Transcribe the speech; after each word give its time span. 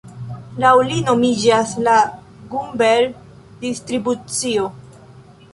Laŭ 0.63 0.71
li 0.91 0.95
nomiĝas 1.09 1.75
la 1.89 1.97
Gumbel-Distribucio. 2.55 4.65